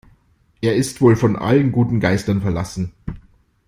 Er 0.61 0.75
ist 0.75 0.99
wohl 1.01 1.15
von 1.15 1.35
allen 1.35 1.71
guten 1.71 1.99
Geistern 1.99 2.41
verlassen. 2.41 2.91